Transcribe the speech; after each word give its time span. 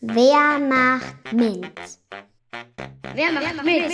Wer 0.00 0.58
macht 0.58 1.32
mit? 1.32 1.72
Wer 3.14 3.32
macht 3.32 3.64
mit? 3.64 3.92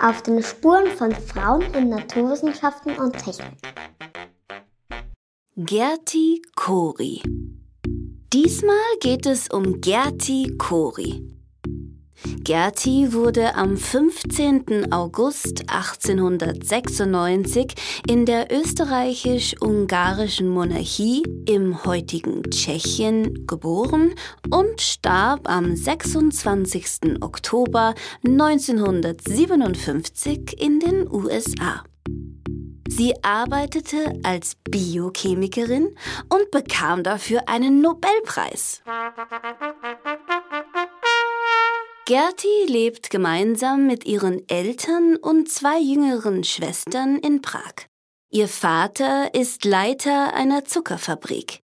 Auf 0.00 0.22
den 0.22 0.42
Spuren 0.42 0.86
von 0.96 1.12
Frauen 1.12 1.62
in 1.74 1.88
Naturwissenschaften 1.88 2.96
und 2.98 3.18
Technik. 3.18 3.58
Gerti 5.56 6.40
Kori. 6.54 7.20
Diesmal 8.32 8.76
geht 9.00 9.26
es 9.26 9.48
um 9.48 9.80
Gerti 9.80 10.56
Kori. 10.56 11.41
Gerti 12.44 13.12
wurde 13.12 13.54
am 13.54 13.76
15. 13.76 14.92
August 14.92 15.62
1896 15.68 17.74
in 18.06 18.26
der 18.26 18.52
österreichisch-ungarischen 18.52 20.48
Monarchie 20.48 21.22
im 21.46 21.84
heutigen 21.84 22.42
Tschechien 22.50 23.46
geboren 23.46 24.14
und 24.50 24.80
starb 24.80 25.48
am 25.48 25.76
26. 25.76 27.20
Oktober 27.20 27.94
1957 28.24 30.60
in 30.60 30.80
den 30.80 31.08
USA. 31.10 31.84
Sie 32.88 33.14
arbeitete 33.22 34.18
als 34.22 34.56
Biochemikerin 34.70 35.96
und 36.28 36.50
bekam 36.50 37.02
dafür 37.02 37.48
einen 37.48 37.80
Nobelpreis. 37.80 38.82
Gerti 42.14 42.66
lebt 42.66 43.08
gemeinsam 43.08 43.86
mit 43.86 44.04
ihren 44.04 44.46
Eltern 44.46 45.16
und 45.16 45.48
zwei 45.48 45.78
jüngeren 45.80 46.44
Schwestern 46.44 47.16
in 47.16 47.40
Prag. 47.40 47.86
Ihr 48.30 48.48
Vater 48.48 49.32
ist 49.32 49.64
Leiter 49.64 50.34
einer 50.34 50.66
Zuckerfabrik. 50.66 51.60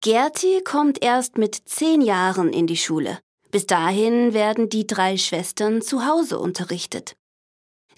Gerti 0.00 0.62
kommt 0.64 1.04
erst 1.04 1.36
mit 1.36 1.54
zehn 1.68 2.00
Jahren 2.00 2.50
in 2.50 2.66
die 2.66 2.78
Schule. 2.78 3.18
Bis 3.50 3.66
dahin 3.66 4.32
werden 4.32 4.70
die 4.70 4.86
drei 4.86 5.18
Schwestern 5.18 5.82
zu 5.82 6.06
Hause 6.06 6.38
unterrichtet. 6.38 7.14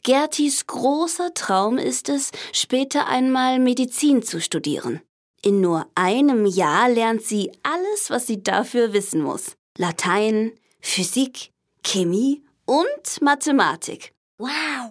Gertis 0.02 0.66
großer 0.66 1.34
Traum 1.34 1.78
ist 1.78 2.08
es, 2.08 2.32
später 2.52 3.06
einmal 3.06 3.60
Medizin 3.60 4.24
zu 4.24 4.40
studieren. 4.40 5.02
In 5.40 5.60
nur 5.60 5.86
einem 5.94 6.46
Jahr 6.46 6.88
lernt 6.88 7.22
sie 7.22 7.52
alles, 7.62 8.10
was 8.10 8.26
sie 8.26 8.42
dafür 8.42 8.92
wissen 8.92 9.22
muss. 9.22 9.52
Latein, 9.78 10.50
Physik, 10.80 11.52
Chemie 11.84 12.42
und 12.64 13.20
Mathematik. 13.20 14.12
Wow! 14.38 14.90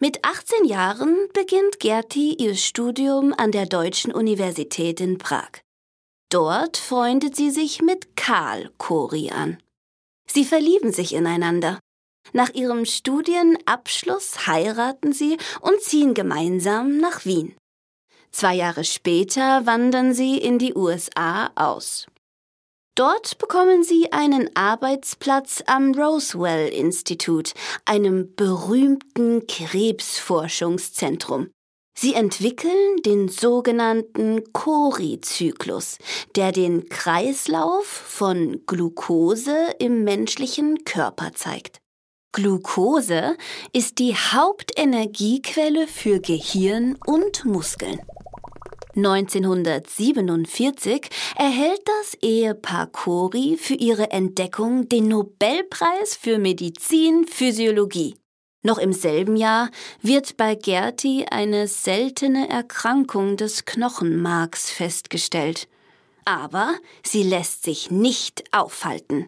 Mit 0.00 0.24
18 0.24 0.64
Jahren 0.64 1.28
beginnt 1.34 1.78
Gerti 1.78 2.34
ihr 2.34 2.56
Studium 2.56 3.34
an 3.36 3.52
der 3.52 3.66
Deutschen 3.66 4.12
Universität 4.12 5.00
in 5.00 5.18
Prag. 5.18 5.60
Dort 6.30 6.76
freundet 6.76 7.36
sie 7.36 7.50
sich 7.50 7.82
mit 7.82 8.16
Karl 8.16 8.70
Kori 8.78 9.30
an. 9.30 9.58
Sie 10.26 10.44
verlieben 10.44 10.92
sich 10.92 11.12
ineinander. 11.12 11.78
Nach 12.32 12.50
ihrem 12.54 12.84
Studienabschluss 12.84 14.46
heiraten 14.46 15.12
sie 15.12 15.36
und 15.60 15.80
ziehen 15.82 16.14
gemeinsam 16.14 16.98
nach 16.98 17.24
Wien. 17.24 17.56
Zwei 18.30 18.54
Jahre 18.54 18.84
später 18.84 19.66
wandern 19.66 20.14
sie 20.14 20.38
in 20.38 20.58
die 20.58 20.74
USA 20.74 21.50
aus. 21.56 22.06
Dort 22.94 23.38
bekommen 23.38 23.82
sie 23.82 24.12
einen 24.12 24.54
Arbeitsplatz 24.54 25.62
am 25.66 25.94
Roswell 25.94 26.68
Institut, 26.68 27.54
einem 27.84 28.34
berühmten 28.34 29.46
Krebsforschungszentrum. 29.46 31.50
Sie 31.96 32.14
entwickeln 32.14 32.96
den 33.04 33.28
sogenannten 33.28 34.52
Cori-Zyklus, 34.52 35.98
der 36.34 36.50
den 36.50 36.88
Kreislauf 36.88 37.84
von 37.84 38.62
Glucose 38.66 39.74
im 39.78 40.02
menschlichen 40.04 40.84
Körper 40.84 41.32
zeigt. 41.34 41.78
Glucose 42.32 43.36
ist 43.72 43.98
die 43.98 44.14
Hauptenergiequelle 44.14 45.86
für 45.86 46.20
Gehirn 46.20 46.96
und 47.04 47.44
Muskeln. 47.44 48.00
1947 49.04 51.08
erhält 51.36 51.80
das 51.84 52.14
Ehepaar 52.22 52.86
Cori 52.86 53.56
für 53.56 53.74
ihre 53.74 54.10
Entdeckung 54.10 54.88
den 54.88 55.08
Nobelpreis 55.08 56.16
für 56.16 56.38
Medizin 56.38 57.26
Physiologie. 57.26 58.16
Noch 58.62 58.78
im 58.78 58.92
selben 58.92 59.36
Jahr 59.36 59.70
wird 60.02 60.36
bei 60.36 60.54
Gerti 60.54 61.24
eine 61.30 61.66
seltene 61.66 62.50
Erkrankung 62.50 63.36
des 63.36 63.64
Knochenmarks 63.64 64.70
festgestellt. 64.70 65.66
Aber 66.26 66.74
sie 67.02 67.22
lässt 67.22 67.64
sich 67.64 67.90
nicht 67.90 68.44
aufhalten. 68.52 69.26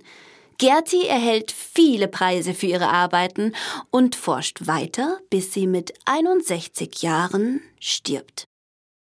Gerti 0.58 1.06
erhält 1.06 1.50
viele 1.50 2.08
Preise 2.08 2.54
für 2.54 2.66
ihre 2.66 2.88
Arbeiten 2.88 3.54
und 3.90 4.14
forscht 4.14 4.66
weiter, 4.66 5.18
bis 5.30 5.52
sie 5.52 5.66
mit 5.66 5.94
61 6.04 7.02
Jahren 7.02 7.62
stirbt. 7.80 8.44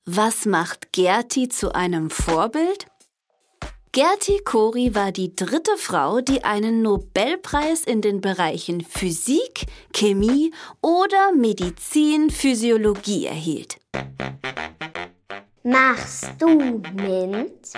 Was 0.08 0.46
macht 0.46 0.94
Gerti 0.94 1.50
zu 1.50 1.74
einem 1.74 2.12
Vorbild? 2.12 2.86
Gerti 3.92 4.40
Kori 4.46 4.94
war 4.94 5.12
die 5.12 5.36
dritte 5.36 5.76
Frau, 5.78 6.22
die 6.22 6.44
einen 6.44 6.84
Nobelpreis 6.84 7.84
in 7.86 8.02
den 8.02 8.22
Bereichen 8.22 8.82
Physik, 8.82 9.66
Chemie 9.96 10.54
oder 10.80 11.32
Medizin, 11.34 12.30
Physiologie 12.30 13.26
erhielt. 13.26 13.80
Machst 15.64 16.36
du 16.38 16.50
mit? 16.94 17.74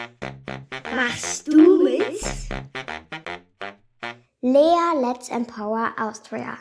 Machst 0.93 1.47
du 1.47 1.81
mit? 1.81 2.21
Lea 4.41 4.99
Let's 5.01 5.29
Empower 5.29 5.93
Austria. 5.97 6.57